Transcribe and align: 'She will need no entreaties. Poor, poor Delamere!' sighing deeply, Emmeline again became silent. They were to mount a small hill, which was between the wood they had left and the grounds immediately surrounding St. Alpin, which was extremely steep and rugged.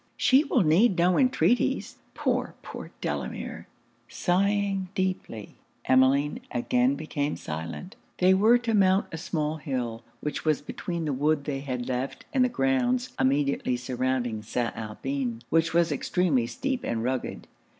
'She 0.17 0.43
will 0.45 0.63
need 0.63 0.97
no 0.97 1.15
entreaties. 1.15 1.97
Poor, 2.15 2.55
poor 2.63 2.89
Delamere!' 3.01 3.67
sighing 4.09 4.89
deeply, 4.95 5.53
Emmeline 5.85 6.39
again 6.49 6.95
became 6.95 7.35
silent. 7.35 7.95
They 8.17 8.33
were 8.33 8.57
to 8.57 8.73
mount 8.73 9.05
a 9.11 9.19
small 9.19 9.57
hill, 9.57 10.03
which 10.19 10.43
was 10.43 10.59
between 10.59 11.05
the 11.05 11.13
wood 11.13 11.43
they 11.45 11.59
had 11.59 11.87
left 11.87 12.25
and 12.33 12.43
the 12.43 12.49
grounds 12.49 13.13
immediately 13.19 13.77
surrounding 13.77 14.41
St. 14.41 14.75
Alpin, 14.75 15.43
which 15.51 15.71
was 15.71 15.91
extremely 15.91 16.47
steep 16.47 16.83
and 16.83 17.03
rugged. 17.03 17.47